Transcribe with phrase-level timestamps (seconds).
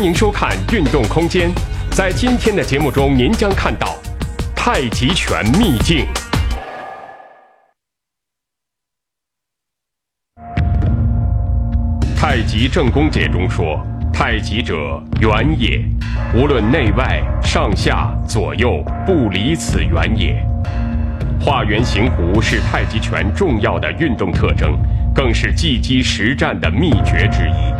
[0.00, 1.50] 欢迎收看《运动空间》。
[1.90, 3.98] 在今天的节目中，您将看到
[4.56, 6.06] 太极拳秘境。
[12.16, 13.78] 太极正功解中说
[14.10, 14.74] ：“太极者，
[15.20, 15.84] 圆也，
[16.34, 20.42] 无论内外、上下、左右，不离此圆也。”
[21.38, 24.80] 画圆形弧是太极拳重要的运动特征，
[25.14, 27.79] 更是技击实战的秘诀之一。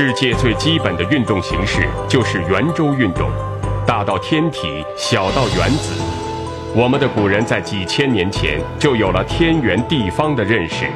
[0.00, 3.28] 世界最基本的运动形式就是圆周运动，
[3.84, 6.00] 大到天体，小到原子。
[6.72, 10.86] 我们的古人在几千年前就有了天圆地方的认识。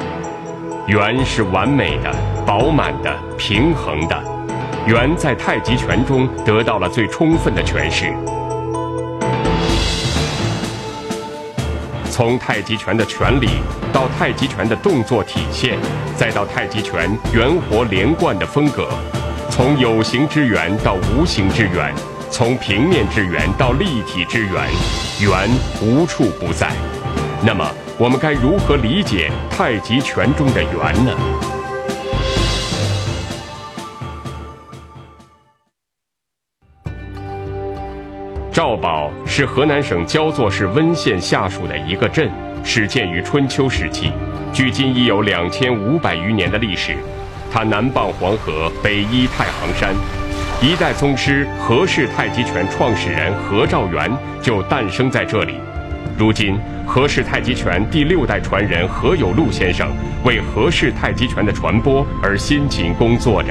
[0.87, 4.17] 圆是完美的、饱满的、平衡的，
[4.87, 8.13] 圆在太极拳中得到了最充分的诠释。
[12.13, 13.49] 从太极拳的拳理
[13.91, 15.79] 到太极拳的动作体现，
[16.15, 18.87] 再到太极拳圆活连贯的风格，
[19.49, 21.91] 从有形之圆到无形之圆，
[22.29, 24.69] 从平面之圆到立体之圆，
[25.21, 25.49] 圆
[25.81, 26.71] 无处不在。
[27.43, 31.52] 那么，我们该如何理解太极拳中的圆呢？
[38.53, 42.29] 赵堡是河南省焦作市温县下属的一个镇，
[42.63, 44.11] 始建于春秋时期，
[44.53, 46.95] 距今已有两千五百余年的历史。
[47.51, 49.95] 它南傍黄河，北依太行山，
[50.61, 54.07] 一代宗师何氏太极拳创始人何兆元
[54.39, 55.55] 就诞生在这里。
[56.15, 59.89] 如今，何氏太极拳第六代传人何有禄先生
[60.23, 63.49] 为何氏太极拳的传播而辛勤工作着。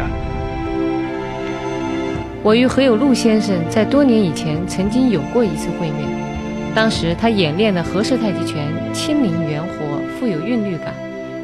[2.45, 10.93] 我与何有禄先生在多年以前曾经有过一次会面，当时他演练的何氏太极拳轻灵圆活，富有韵律感，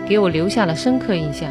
[0.08, 1.48] 给我留下了深刻印象。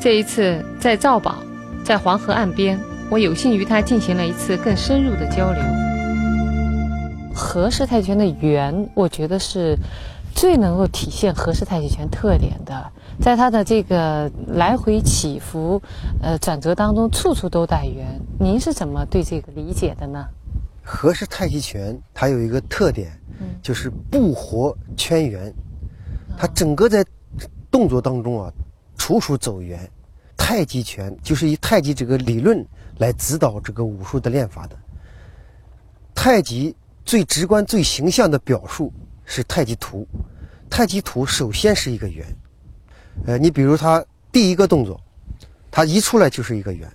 [0.00, 1.36] 这一次在赵堡，
[1.84, 2.76] 在黄河岸边，
[3.08, 5.62] 我有幸与他进行了一次更深入的交流。
[7.32, 9.76] 何氏太极拳的圆，我觉得是
[10.34, 12.90] 最能够体现何氏太极拳特点的。
[13.20, 15.80] 在它的这个来回起伏、
[16.22, 18.20] 呃转折当中，处处都带圆。
[18.38, 20.24] 您是怎么对这个理解的呢？
[20.82, 23.10] 何氏太极拳它有一个特点，
[23.60, 25.52] 就是不活圈圆，
[26.38, 27.04] 它整个在
[27.70, 28.52] 动作当中啊，
[28.96, 29.78] 处处走圆。
[30.36, 32.64] 太极拳就是以太极这个理论
[32.98, 34.76] 来指导这个武术的练法的。
[36.14, 36.74] 太极
[37.04, 38.92] 最直观、最形象的表述
[39.24, 40.06] 是太极图。
[40.70, 42.24] 太极图首先是一个圆。
[43.26, 45.00] 呃，你比如他第一个动作，
[45.70, 46.90] 他一出来就是一个圆，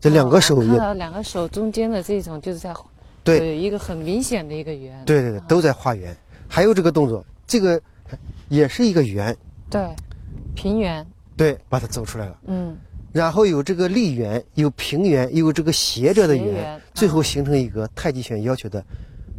[0.00, 2.72] 这两个手看到两个手中间的这种就是在
[3.24, 6.16] 对一个很明显的一个圆，对对对，都在画圆。
[6.46, 7.80] 还有这个动作，这个
[8.48, 9.36] 也是一个圆，
[9.68, 9.86] 对，
[10.54, 11.04] 平圆，
[11.36, 12.76] 对，把它走出来了，嗯，
[13.12, 18.82] 然后有这个立圆，有平圆，有这个斜着的圆，最后形成一个太极拳要求的。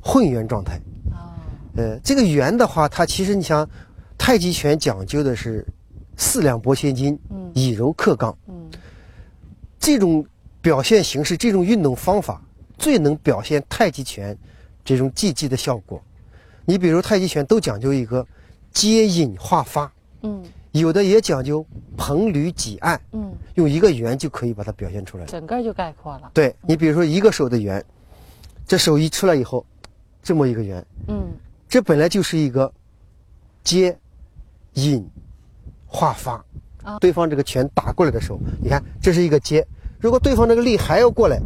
[0.02, 0.80] 混元状态，
[1.12, 1.36] 啊，
[1.76, 3.68] 呃，这个圆的话，它其实你想，
[4.18, 5.66] 太极拳讲究的是
[6.18, 8.70] 四两拨千斤，嗯，以柔克刚，嗯，
[9.80, 10.26] 这种
[10.62, 12.42] 表现形式，这种运动方法，
[12.78, 14.38] 最能表现太极拳
[14.84, 16.02] 这种技击的效果。
[16.66, 18.26] 你比如太极拳都讲究一个
[18.72, 19.92] 接引化发，
[20.24, 21.66] 嗯，有的也讲究
[21.98, 26.30] 蓬捋挤按，嗯，用一个圆就可以把它表现出来，整个就概括了。
[26.34, 27.84] 对你比如说一个手的圆，
[28.68, 29.66] 这手一出来以后。
[30.22, 31.32] 这么一个圆，嗯，
[31.68, 32.72] 这本来就是一个
[33.64, 33.98] 接、
[34.74, 35.08] 引、
[35.86, 36.44] 化发。
[36.82, 39.68] 啊，对方这个拳打过来的时候，你看这是一个接，
[40.00, 41.38] 如果对方这个力还要过来，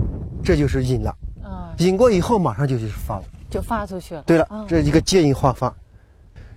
[0.43, 1.09] 这就是引了。
[1.41, 4.21] 啊，引过以后马上就是发了，就发出去了。
[4.27, 5.75] 对了，这是一个接引化发，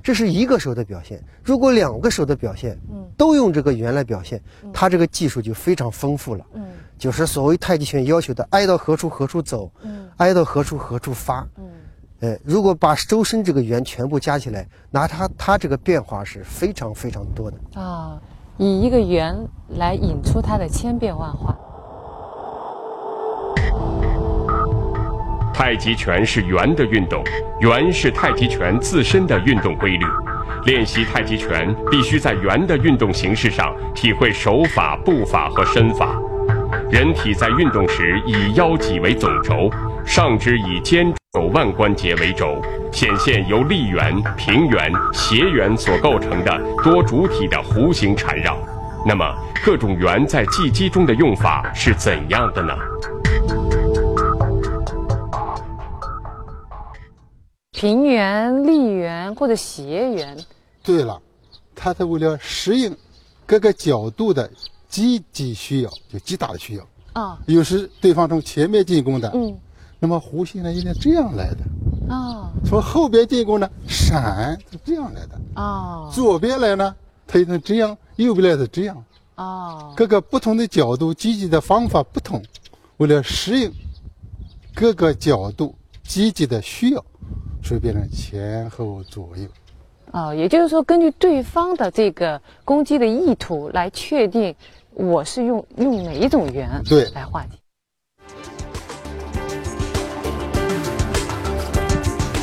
[0.03, 1.25] 这是一个手的表现。
[1.43, 4.41] 如果两个手的表现，嗯，都用这个圆来表现，
[4.75, 6.47] 他这个技术就非常丰富了。
[6.53, 6.67] 嗯，
[6.99, 11.65] 就是所谓太极拳要求的挨到何处何处走，嗯，挨到何处何处发，嗯。
[12.21, 18.19] 呃，如果把周身这个圆全部加起来，那它它这个变化是非常非常多的啊。
[18.57, 19.37] 以一个圆
[19.77, 21.55] 来引出它的千变万化。
[25.53, 27.23] 太极拳是圆的运动，
[27.61, 30.05] 圆是太极拳自身的运动规律。
[30.65, 36.19] 练习太极拳必须在圆的运动形式上体会手法、步法和身法。
[36.91, 39.71] 人体在运动时以腰脊为总轴，
[40.05, 41.15] 上肢以肩。
[41.37, 48.57] 手腕关节为轴，显现由立圆、平圆、斜圆所构成的多主体的弧形缠绕。
[49.05, 49.23] 那么
[49.63, 52.73] 各种圆在技击中的用法是怎样的呢？
[57.73, 60.35] 平圆、立圆或者斜圆。
[60.83, 61.21] 对了，
[61.75, 62.97] 它是为了适应
[63.45, 64.51] 各个角度的
[64.89, 66.87] 击击需要，就击打的需要。
[67.13, 67.39] 啊。
[67.47, 69.55] 有时对方从前面进攻的，嗯，
[69.99, 71.59] 那么弧线呢应该这样来的。
[72.09, 72.51] 哦。
[72.65, 75.41] 从后边进攻呢，闪是这样来的。
[75.57, 76.11] 哦。
[76.13, 76.95] 左边来呢，
[77.27, 79.05] 它能这样；右边来是这样。
[79.37, 79.93] 哦。
[79.97, 82.43] 各个不同的角度积极的方法不同，
[82.99, 83.73] 为了适应
[84.75, 87.05] 各个角度积极的需要，
[87.63, 89.49] 所以变成前后左右。
[90.13, 94.55] 哦，也就是说，根据对方的这个攻击的意图来确定
[94.93, 97.59] 我是用用哪一种圆对来化解。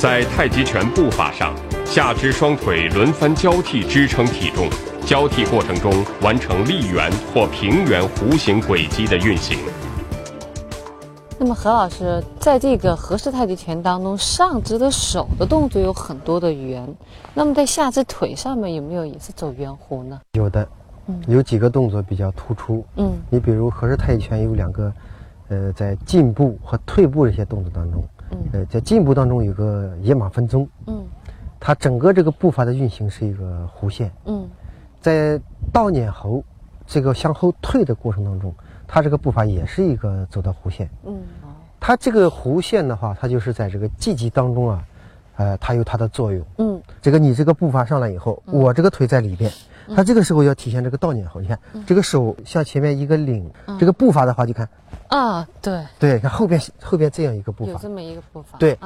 [0.03, 1.55] 在太极拳步法上，
[1.85, 4.67] 下肢双腿轮番交替支撑体重，
[5.05, 9.57] 交替过程中完成立圆或平圆弧形轨迹的运行。
[11.39, 16.85] 那么何老师，在这个和氏太极拳当中，上肢的手的动作有很多的圆，
[17.33, 20.19] 那么在下肢腿上面有没有也是走圆弧呢？
[20.33, 20.67] 有的，
[21.07, 24.94] 嗯，有几个动作比较突出，嗯，你比如和氏太极拳有两个，
[25.47, 28.03] 呃，在进步和退步这些动作当中，
[28.33, 31.06] 嗯，呃，在进步当中有个野马分鬃，嗯，
[31.59, 34.50] 它整个这个步伐的运行是一个弧线，嗯，
[35.00, 35.39] 在
[35.71, 36.44] 倒撵猴
[36.85, 38.53] 这个向后退的过程当中。
[38.85, 41.19] 它这个步伐也是一个走的弧线，嗯，
[41.80, 44.83] 它这个弧线的话，它就是在这个季节当中啊，
[45.35, 49.51] 呃，它有它的作用，嗯，这个你这个步伐上来以后，我这个腿在里边，
[49.95, 54.69] 它这个时候要体现这个倒撵后，你看这个手向前面一个领，这个步伐的话就看，
[55.07, 58.77] 啊，对，对，看后边后边这样一个步伐，有这么一个步伐，对，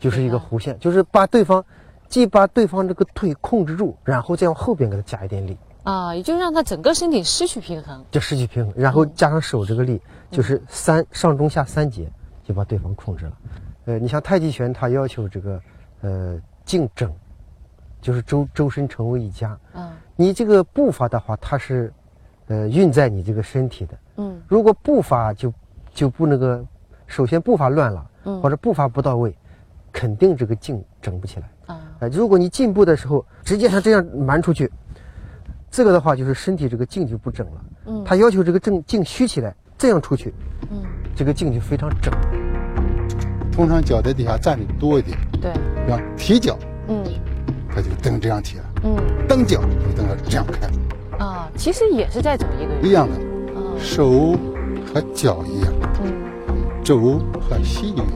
[0.00, 1.64] 就是一个弧线，就是把对方，
[2.08, 5.56] 既把对方这个腿控制住，然后再往后边给他加一点力。
[5.82, 10.00] 啊，也就让他整个身体失去平衡，就失去平衡，然后加上手这个力，
[10.30, 12.08] 就是三上中下三节
[12.44, 13.32] 就把对方控制了。
[13.84, 15.62] 呃，你像太极拳，它要求这个
[16.02, 17.12] 呃静整，
[18.00, 19.58] 就是周周身成为一家。
[19.74, 21.92] 嗯，你这个步伐的话，它是
[22.46, 23.98] 呃运在你这个身体的。
[24.16, 25.52] 嗯，如果步伐就
[25.92, 26.64] 就不那个，
[27.06, 29.36] 首先步伐乱了，嗯，或者步伐不到位，
[29.92, 31.50] 肯定这个劲整不起来。
[31.66, 34.70] 啊，呃，如果你进步的时候直接像这样蛮出去。
[35.74, 40.34] 这个的话就是身体这个劲就不整了，嗯，他要求这个正劲虚起来，这样出去，
[40.70, 40.82] 嗯，
[41.16, 42.12] 这个劲就非常整。
[43.52, 45.52] 通常脚在底下站的多一点，对，
[45.88, 46.58] 要提脚，
[46.88, 47.04] 嗯，
[47.68, 48.96] 他就蹬这样提了，嗯，
[49.28, 51.24] 蹬脚就蹬到这样开。
[51.24, 53.14] 啊，其实也是在走一个一样的，
[53.78, 54.32] 手
[54.92, 55.72] 和脚一样，
[56.02, 56.12] 嗯，
[56.82, 58.06] 肘和膝一样，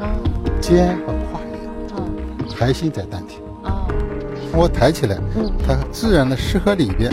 [0.00, 0.08] 啊，
[0.60, 2.08] 肩和胯一样，啊，
[2.58, 3.40] 核心在丹田。
[3.62, 3.86] 啊
[4.54, 7.10] 我抬起来，嗯，它自然的适合里边，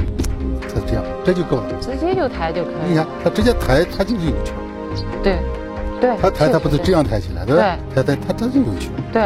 [0.62, 1.74] 它这样，这就够了。
[1.80, 2.90] 直接就抬就可以。
[2.90, 4.54] 你看，它直接抬，它就是有劲。
[5.24, 5.38] 对，
[6.00, 6.16] 对。
[6.22, 7.78] 他抬，他不是这样抬起来，对吧？
[7.94, 8.04] 对。
[8.04, 8.90] 抬抬，它它就有劲。
[9.12, 9.22] 对。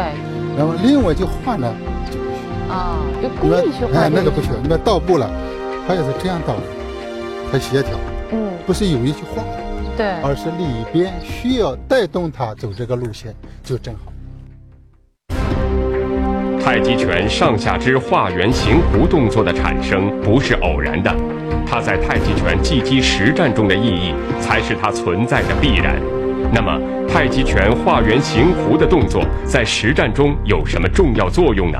[0.58, 1.74] 然后另外就换了，
[2.12, 2.76] 就不需要。
[2.76, 4.04] 啊，就故意去换。
[4.04, 5.30] 哎，那个不需要，那倒步了，
[5.88, 6.64] 他也是这样倒的，
[7.52, 7.98] 它协调。
[8.32, 8.52] 嗯。
[8.66, 9.44] 不是有意去换。
[9.98, 10.08] 对。
[10.24, 14.12] 而是里边需要带动他走这个路线，就正好。
[16.64, 21.14] 太极拳上下肢画圆形弧动作的产生不是偶然的，
[21.68, 26.02] 它在太极拳技击实战中的意义才是它存在的必然。
[26.56, 26.80] 那么，
[27.10, 31.80] 太极拳画圆形弧的动作在实战中有什么重要作用呢？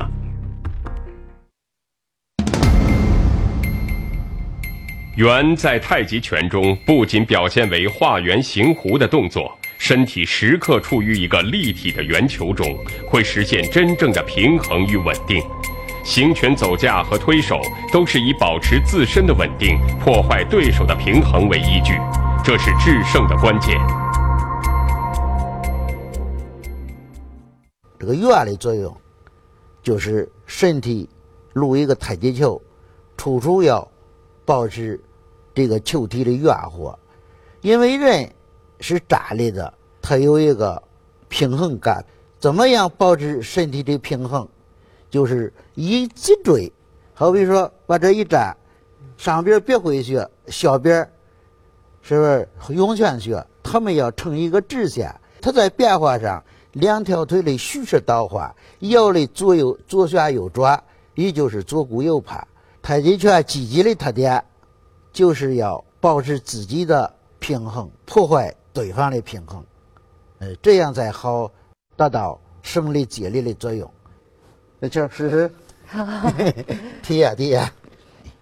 [5.16, 9.56] 圆在太极拳中不仅表现为画圆形弧的动作。
[9.78, 12.66] 身体时刻处于一个立体的圆球中，
[13.08, 15.40] 会实现真正的平衡与稳定。
[16.02, 17.60] 行拳走架和推手
[17.92, 21.92] 都是以保持自身的稳定、破坏对手的平衡为依据，
[22.42, 23.78] 这是制胜的关键。
[28.04, 28.94] 这个圆的作用，
[29.82, 31.08] 就是身体
[31.54, 32.60] 如一个太极球，
[33.16, 33.90] 处处要
[34.44, 35.00] 保持
[35.54, 36.98] 这个球体的圆活，
[37.62, 38.30] 因为人。
[38.80, 40.82] 是站立的，他有一个
[41.28, 42.04] 平衡感。
[42.38, 44.46] 怎么样保持身体的平衡？
[45.08, 46.70] 就是以脊椎，
[47.14, 48.54] 好比说把这一站，
[49.16, 51.08] 上边别回穴，下边
[52.02, 53.42] 是不是涌泉穴？
[53.62, 55.14] 他们要成一个直线。
[55.40, 60.80] 它在变化上，两条腿的虚实倒换，腰的左右左旋右转，
[61.14, 62.46] 也就是左顾右盼。
[62.82, 64.44] 太极拳积极的特点，
[65.12, 68.54] 就是要保持自己的平衡，破坏。
[68.74, 69.64] 对方的平衡，
[70.40, 71.48] 呃，这样才好
[71.94, 73.88] 达到胜利接力的作用。
[74.80, 75.52] 那这试试，
[77.00, 77.72] 提 呀提呀，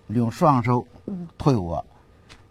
[0.09, 0.87] 用双手
[1.37, 1.85] 推我，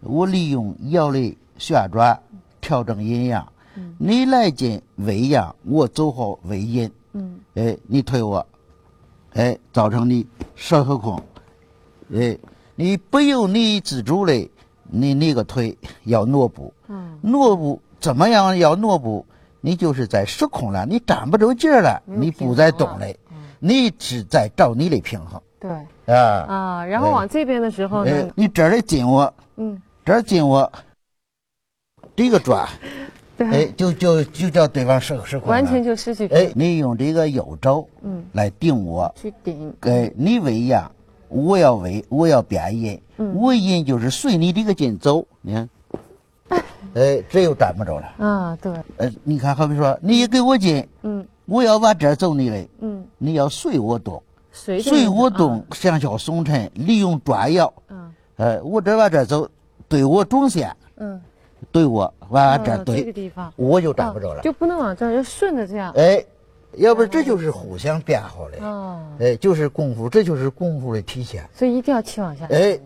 [0.01, 2.21] 我利用腰的旋转
[2.61, 3.51] 调整阴阳。
[3.97, 6.91] 你来进为阳，我走好为阴。
[7.13, 8.45] 嗯，哎，你推我，
[9.33, 10.25] 哎，造成你
[10.55, 11.21] 手后空。
[12.13, 12.37] 哎，
[12.75, 14.49] 你不由你自主的，
[14.83, 16.73] 你那个腿要挪步。
[16.87, 18.57] 嗯，挪步怎么样？
[18.57, 19.25] 要挪步，
[19.59, 23.05] 你就是在失控了，你站不住劲儿了，你不在动了，
[23.59, 25.41] 你是在找你的平衡。
[25.59, 25.71] 对。
[26.13, 30.69] 啊啊，然后往这边的时候呢，你这儿的紧我，嗯，这儿紧我，
[32.15, 32.67] 这个转。
[33.45, 36.27] 哎，就就就叫对方失失控完全就失去。
[36.27, 39.73] 哎，你用这个右肘，嗯，来顶我，去顶。
[39.81, 40.91] 哎，你为阳，
[41.29, 43.01] 我要为，我要变阴，
[43.35, 45.25] 我阴就是随你这个劲走。
[45.41, 45.69] 你看，
[46.93, 48.07] 哎，这又站不着了。
[48.17, 48.73] 啊，对。
[48.97, 54.21] 哎，你看，好比说，你给我劲，嗯，我要往这儿走你嘞，嗯，你要随我动，
[54.51, 59.49] 随随我动，向下松沉，利用转腰，嗯，哎，我这往这走，
[59.87, 61.21] 对我中线，嗯。
[61.71, 65.93] 对我往这对，这个地方我就站不着了，就不能往这儿，要顺着这样。
[65.95, 66.23] 哎，
[66.73, 68.57] 要不这就是互相变好的。
[68.65, 71.47] 哦，哎，就是功夫，这就是功夫的体现。
[71.53, 72.47] 所以一定要气往下。
[72.47, 72.79] 哎，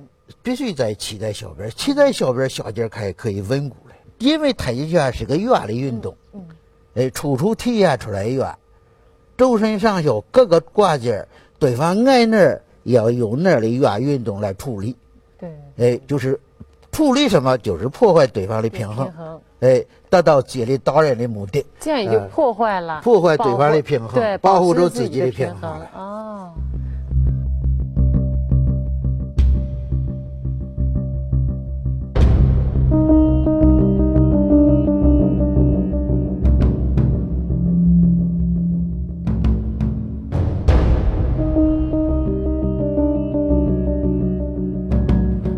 [0.43, 3.95] 必须在气在小边，气在小边，下节开可以稳固了。
[4.17, 6.15] 因为太极拳是个圆的运动。
[6.33, 6.45] 嗯。
[6.95, 8.53] 哎，处处体现出来圆，
[9.37, 11.25] 周身上下各个关节，
[11.57, 14.95] 对方挨那儿，要用那儿的圆运动来处理。
[15.39, 15.49] 对。
[15.77, 16.39] 哎，就是。
[16.95, 19.11] 处理什么就是破坏对方的平衡，
[19.59, 21.65] 哎，达到接力打人的目的。
[21.77, 25.89] 这样也就破坏了，破坏对方的平衡，对，保护住自己的平衡了。
[25.93, 26.53] 哦。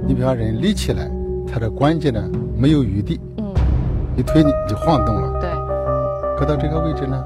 [0.07, 1.16] 你比方人立起来。
[1.47, 2.23] 它的关节呢
[2.55, 3.45] 没有余地，嗯，
[4.15, 5.49] 一推你就晃动了，对，
[6.37, 7.23] 搁到这个位置呢，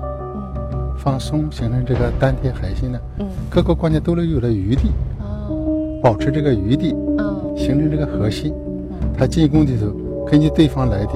[0.73, 8.53] 嗯，放松形成这个丹田海心呢，嗯，各个关节都能有了余地，哦，保持这个余地，嗯，形成这个核心，
[8.91, 9.91] 嗯，它进攻的时候
[10.25, 11.13] 根据对方来的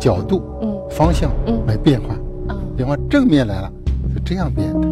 [0.00, 2.16] 角度，嗯，方向，嗯，来变换，
[2.48, 3.70] 嗯，比方正面来了
[4.14, 4.88] 是这样变的，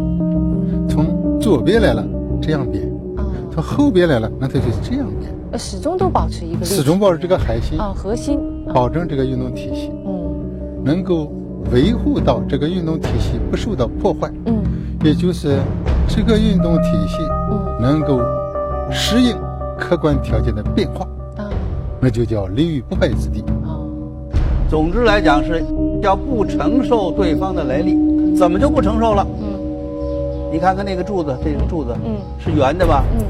[0.88, 2.06] 从左边来了
[2.40, 2.84] 这样变，
[3.16, 5.37] 啊，从后边来了那它就是这样变。
[5.56, 8.38] 始终都保持一个，始终保持这个核心啊，核心，
[8.74, 10.34] 保证这个运动体系，嗯，
[10.84, 11.32] 能够
[11.72, 14.62] 维护到这个运动体系不受到破坏，嗯，
[15.04, 15.58] 也就是
[16.08, 17.18] 这个运动体系，
[17.50, 18.20] 嗯，能够
[18.90, 19.36] 适应
[19.78, 21.48] 客观条件的变化，啊，
[22.00, 23.40] 那就叫立于不败之地。
[23.64, 23.80] 啊，
[24.68, 25.64] 总之来讲是
[26.02, 27.96] 要不承受对方的来历，
[28.36, 29.26] 怎么就不承受了？
[29.40, 33.02] 嗯，你看看那个柱子，这个柱子，嗯，是圆的吧？
[33.18, 33.24] 嗯。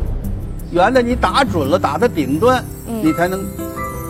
[0.71, 3.45] 圆的你打准了，打的顶端，你才能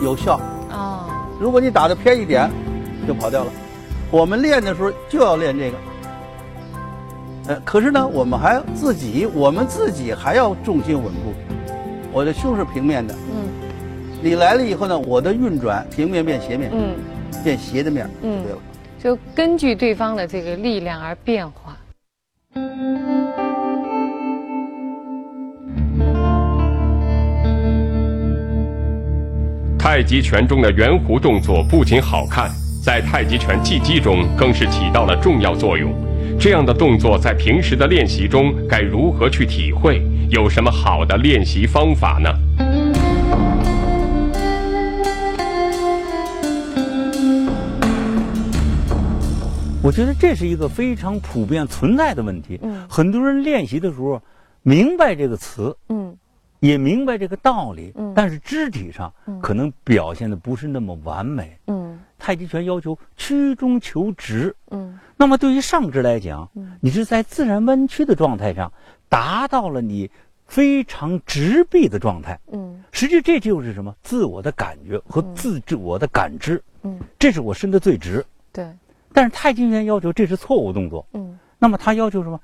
[0.03, 0.39] 有效
[0.69, 1.07] 啊。
[1.39, 2.49] 如果你打的偏一点，
[3.07, 3.51] 就跑掉了。
[4.11, 5.77] 我们练的时候就要练这个。
[7.47, 11.33] 呃，可是呢，我们还自己，我们自己还要重心稳固。
[12.11, 13.47] 我的胸是平面的，嗯，
[14.21, 16.95] 你来了以后呢，我的运转平面变斜面，嗯，
[17.43, 18.57] 变斜的面，嗯，对了，
[19.01, 21.68] 就根据对方的这个力量而变化。
[29.99, 32.49] 太极拳中的圆弧动作不仅好看，
[32.81, 35.93] 在太极拳技击中更是起到了重要作用。
[36.39, 40.01] 这样的动作在平时的练习中该如何去体会？
[40.29, 42.29] 有什么好的练习方法呢？
[49.83, 52.57] 我觉得这是一个非常普遍存在的问题。
[52.63, 54.23] 嗯，很多人练习的时候
[54.63, 55.75] 明白这个词。
[55.89, 56.15] 嗯。
[56.59, 61.57] 也明白这个道理，但是肢体上可能表现的不是那么完美。
[61.67, 64.53] 嗯，太极拳要求曲中求直。
[64.71, 66.49] 嗯，那么对于上肢来讲，
[66.81, 68.71] 你是在自然弯曲的状态上
[69.07, 70.09] 达到了你
[70.45, 72.37] 非常直臂的状态。
[72.51, 73.95] 嗯，实际这就是什么？
[74.03, 76.61] 自我的感觉和自我的感知。
[76.83, 78.25] 嗯，这是我伸的最直。
[78.51, 78.67] 对，
[79.13, 81.05] 但是太极拳要求这是错误动作。
[81.13, 82.39] 嗯，那么他要求什么？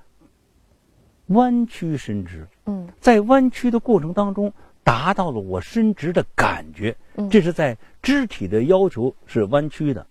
[1.28, 4.52] 弯曲伸直，嗯，在弯曲的过程当中，
[4.84, 10.06] 达到了我伸直的感觉，嗯，这是在肢体的要求是弯曲的，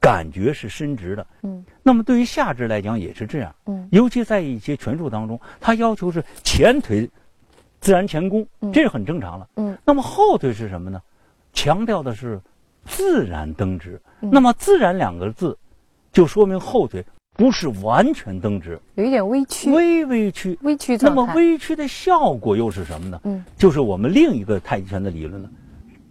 [0.00, 7.08] 感觉是伸直的，嗯，那么对于下肢来讲也是这样，嗯，尤其在一些拳术当中，它要求是前腿
[7.80, 11.00] 自然前弓，这是很正常了，嗯，那么后腿是什么呢？
[11.52, 12.40] 强调的是
[12.84, 15.56] 自然蹬直，那么自然两个字，
[16.12, 17.04] 就说明后腿
[17.36, 23.20] 不是完全蹬直，有一点微曲，微微曲，微曲那么微曲的效果又是什么呢？
[23.24, 25.50] 嗯，就是我们另一个太极拳的理论呢，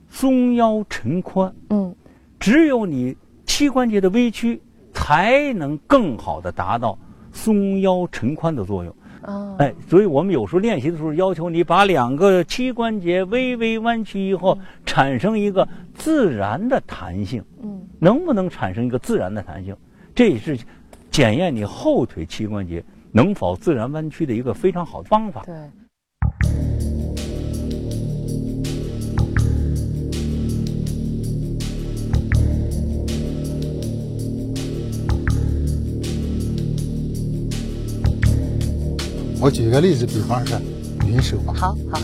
[0.08, 1.52] 松腰沉髋。
[1.72, 1.96] 嗯，
[2.40, 3.18] 只有你
[3.48, 4.62] 膝关节的微曲，
[4.94, 6.96] 才能更好的达到
[7.32, 8.96] 松腰沉髋的作用。
[9.24, 14.56] 哦，哎，所以我们有时候练习的时候，要求你把两个膝关节微微弯曲以后，
[14.86, 17.44] 产生一个自然的弹性。
[17.64, 19.76] 嗯，能不能产生一个自然的弹性？
[20.14, 20.56] 这也是。
[21.16, 25.46] 检验你后腿膝关节能否自然弯曲的一个非常好的方法。
[25.46, 25.56] 对。
[39.40, 40.60] 我举个例子，比方说
[41.08, 41.54] 云手吧。
[41.54, 42.02] 好好。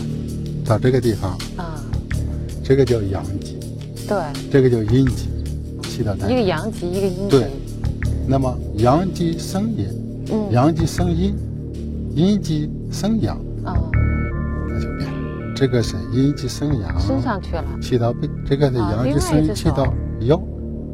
[0.64, 1.32] 到这个地方。
[1.58, 1.84] 啊。
[2.64, 3.58] 这个叫阳极。
[4.08, 4.18] 对。
[4.50, 5.28] 这个叫阴极。
[5.82, 7.28] 起到一个阳极，一个阴极。
[7.28, 7.50] 对。
[8.26, 9.88] 那么阳极生阴，
[10.50, 11.34] 阳极生阴，
[12.14, 13.76] 阴极生阳，啊，
[14.68, 15.54] 那就变了。
[15.54, 18.28] 这个是阴极生阳，升上去了，起到背。
[18.46, 20.40] 这个是阳极生阴，起到腰，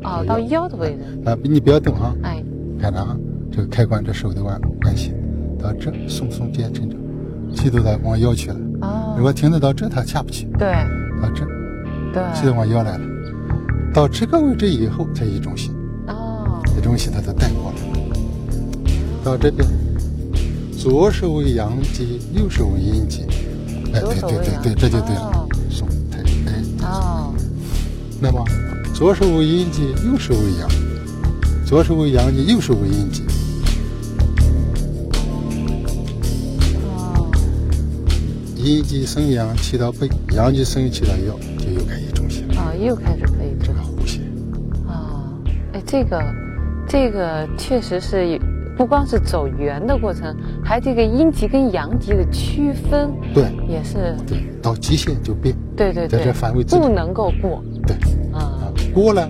[0.02, 1.30] 啊，到腰的位置。
[1.30, 2.42] 啊，你不要动啊，哎，
[2.80, 3.16] 看着啊，
[3.52, 5.12] 这个开关这手的关关系，
[5.58, 6.97] 到这松松肩沉着，
[7.54, 8.56] 气都在往腰去了。
[8.80, 10.47] 哦，如果停得到这，它下不去。
[10.58, 10.73] 对，
[11.23, 11.44] 到这，
[12.12, 13.04] 对，气都往腰来了。
[13.92, 15.75] 到这个位置以后才一中心。
[16.80, 17.76] 东西它都带过了，
[19.25, 19.68] 到这边，
[20.76, 23.23] 左手为阳极，右手为阴极，
[23.92, 26.20] 哎，对对对对，这就对了，松太
[26.50, 27.35] 哎，哦，
[28.20, 28.44] 那么
[28.94, 30.68] 左手为阴极，右手为阳，
[31.66, 33.23] 左手为阳极，右手为阴极，
[36.87, 37.30] 哦，
[38.56, 44.23] 阴极生阳起到背，阳极生起到腰，就又开始中心了，啊，又开始可以这个弧线，
[44.87, 45.32] 啊，
[45.73, 46.18] 哎，这个。
[46.88, 48.40] 这个确实是
[48.76, 57.94] 不光是走圆的过程，还这个阴极跟阳极的区分，对，也是对，到极限就变，对对对，在这范围不能够过，对，
[58.33, 59.29] 啊，过了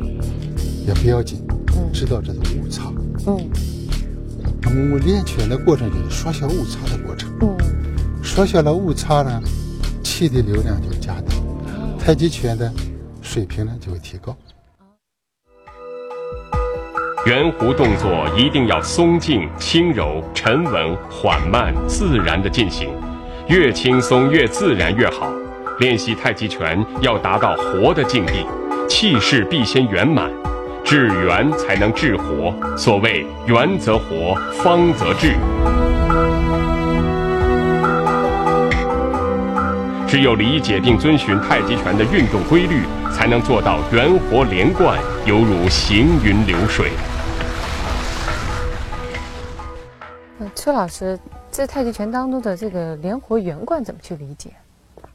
[0.86, 1.42] 也不要紧，
[1.76, 2.92] 嗯，知道这是误差，
[3.26, 3.36] 嗯，
[4.62, 7.56] 那么我们练拳的过程就是缩小误差的过程，嗯，
[8.22, 9.42] 缩小了误差呢，
[10.04, 11.34] 气的流量就加大，
[11.98, 12.70] 太极拳的
[13.20, 14.36] 水平呢就会提高。
[17.28, 22.88] 圆弧动作一定要松静、轻柔、沉稳、缓慢、自然的进行，
[23.48, 25.30] 越轻松越自然越好。
[25.78, 28.46] 练习太极拳要达到活的境地，
[28.88, 30.30] 气势必先圆满，
[30.82, 32.54] 至圆才能至活。
[32.78, 35.34] 所谓圆则活，方则治。
[40.06, 46.90] 只有理解并遵循太极拳的运动规律，才能做到圆活连贯，犹如行云流水。
[50.58, 51.16] 邱老师，
[51.52, 54.50] 在太极拳当中的这个连活圆贯怎么去理解？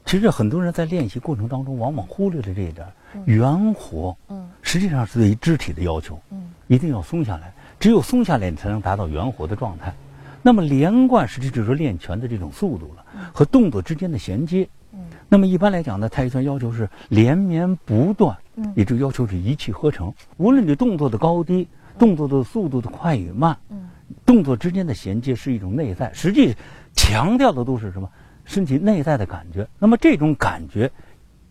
[0.06, 2.86] 其实很多人在练习过程当中，往往忽略了这一点。
[3.26, 7.52] 圆活，嗯，实际上是对于肢体的要求，嗯，一定要松下来。
[7.78, 9.92] 只有松下来，你才能达到圆活的状态。
[10.40, 13.04] 那么连贯，实际就是练拳的这种速度了，
[13.34, 14.66] 和动作之间的衔接。
[14.94, 20.10] 嗯，那么一般来讲呢，太极拳要求是连绵不断，嗯，也就要求是一气呵成。
[20.38, 23.90] 无论你动作的高低，动作的速度的快与慢，嗯。
[24.24, 26.54] 动作之间的衔接是一种内在，实际
[26.94, 28.08] 强调的都是什么？
[28.44, 29.66] 身体内在的感觉。
[29.78, 30.90] 那么这种感觉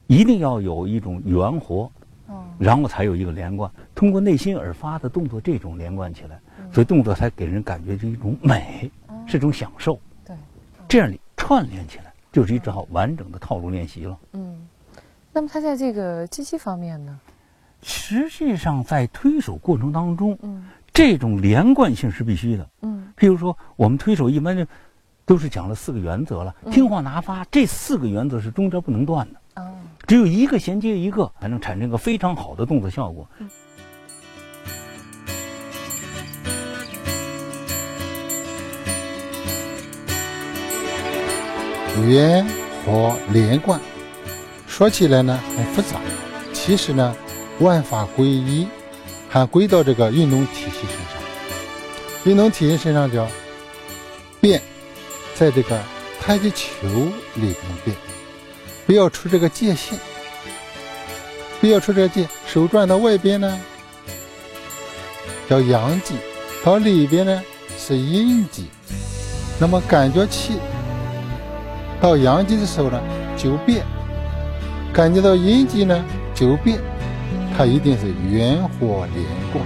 [0.06, 1.92] 一定要有一种圆活，
[2.60, 3.70] 然后才有一个连贯。
[3.96, 6.40] 通过内心而发的动作，这种连贯起来，
[6.72, 8.92] 所以动作才给人感觉是一种美，
[9.26, 10.00] 是一种享受。
[10.24, 10.36] 对，
[10.88, 14.20] 这样串联起来就是一套完整的套路练习了。
[14.34, 14.68] 嗯，
[15.32, 17.20] 那么他在这个机器方面呢？
[17.82, 20.64] 实际上在推手过程当中，嗯。
[20.94, 22.70] 这种连贯性是必须的。
[22.84, 24.64] 嗯，譬如说，我们推手一般就
[25.26, 29.62] 都是讲了四个原则了，听话拿发，这四个原则是中间不能断的。
[29.62, 29.74] 哦，
[30.06, 33.28] 只有一个衔接一个，才能产生一个非常好的动作效果。
[42.08, 42.46] 圆
[42.86, 43.80] 和连贯，
[44.68, 46.00] 说起来呢很复杂，
[46.54, 47.16] 其实呢
[47.60, 48.68] 万法归一。
[49.34, 51.24] 还归到这个运动体系身上，
[52.24, 53.28] 运动体系身上叫
[54.40, 54.62] 变，
[55.34, 55.82] 在这个
[56.22, 56.88] 太极球
[57.34, 57.98] 里边变，
[58.86, 59.98] 不要出这个界限，
[61.60, 62.30] 不要出这个界。
[62.46, 63.60] 手转到外边呢，
[65.50, 66.14] 叫阳极；
[66.64, 67.42] 到里边呢
[67.76, 68.68] 是阴极。
[69.60, 70.60] 那么感觉气
[72.00, 73.02] 到阳极的时候呢
[73.36, 73.84] 就变，
[74.94, 76.80] 感觉到阴极呢就变。
[77.56, 79.64] 它一定是圆活连贯。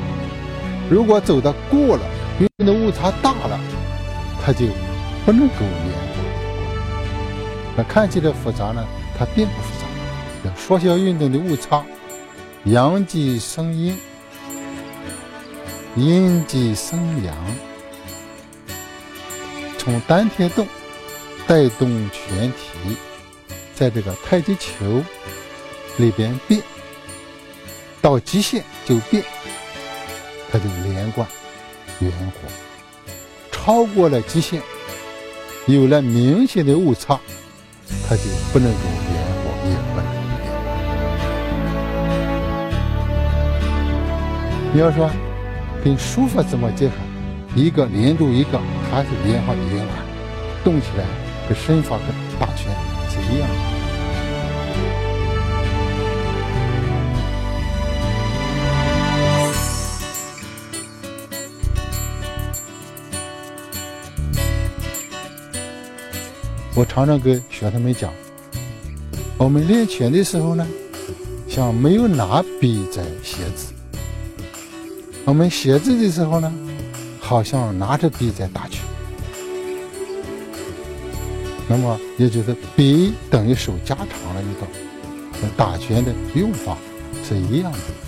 [0.90, 2.04] 如果走的过了
[2.40, 3.60] 运的误差大了，
[4.44, 4.66] 它就
[5.26, 6.26] 不能够连贯。
[7.76, 8.86] 那看起来复杂呢，
[9.18, 9.88] 它并不复杂。
[10.56, 11.84] 缩小运动的误差，
[12.64, 13.98] 阳极生阴，
[15.98, 17.36] 阴极生阳，
[19.78, 20.66] 从单天动
[21.46, 22.96] 带动全体，
[23.76, 25.04] 在这个太极球
[25.98, 26.62] 里边变，
[28.08, 29.22] 到极限就变，
[30.50, 31.28] 它就连贯。
[32.00, 32.48] 圆活，
[33.52, 34.62] 超过了极限，
[35.66, 37.20] 有了明显的误差，
[38.08, 38.22] 它就
[38.54, 38.80] 不能够
[39.12, 40.72] 圆活，也不能够连环。
[44.74, 45.10] 你要说
[45.84, 46.94] 跟书法怎么结合？
[47.56, 48.58] 一个连住一个，
[48.90, 49.90] 还是连环的圆环，
[50.64, 51.04] 动起来
[51.50, 52.16] 跟身法跟
[66.78, 68.14] 我常常跟学生们讲，
[69.36, 70.68] 我们练拳的时候呢，
[71.50, 73.74] 像没有拿笔在写字；
[75.26, 76.54] 我们写字的时候呢，
[77.20, 78.84] 好像拿着笔在打拳。
[81.68, 84.68] 那么也就是笔等于手加长了一道，
[85.58, 86.78] 打拳的用法
[87.28, 88.07] 是一样的。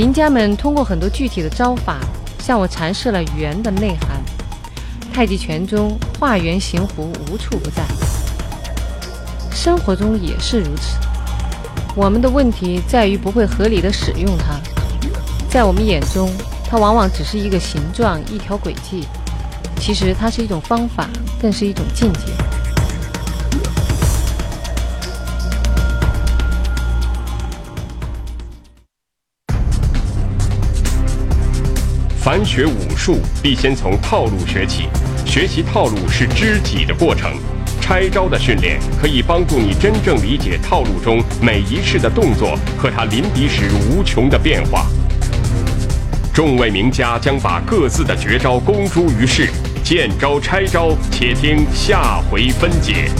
[0.00, 1.98] 名家们通过很多具体的招法，
[2.38, 4.18] 向我阐释了圆的内涵。
[5.12, 7.82] 太极拳中画圆形弧无处不在，
[9.52, 10.96] 生活中也是如此。
[11.94, 14.58] 我们的问题在于不会合理的使用它。
[15.50, 16.32] 在我们眼中，
[16.64, 19.06] 它往往只是一个形状、一条轨迹，
[19.78, 21.10] 其实它是一种方法，
[21.42, 22.20] 更是一种境界。
[32.30, 34.84] 凡学武术，必先从套路学起。
[35.26, 37.32] 学习套路是知己的过程。
[37.80, 44.86] 拆招的训练可以帮助你真正理解套路中每一式的动作和它临敌时无穷的变化。
[46.32, 49.48] 众位名家将把各自的绝招公诸于世，
[49.82, 53.10] 见招拆招，且听下回分解。